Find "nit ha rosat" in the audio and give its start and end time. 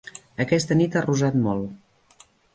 0.79-1.39